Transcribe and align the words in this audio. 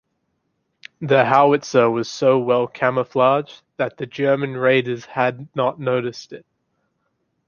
The 0.99 1.25
howitzer 1.25 1.87
was 1.87 2.09
so 2.09 2.39
well 2.39 2.65
camouflaged, 2.65 3.61
that 3.77 3.97
the 3.97 4.07
German 4.07 4.57
raiders 4.57 5.05
had 5.05 5.47
not 5.55 5.79
noticed 5.79 6.33
it. 6.33 6.43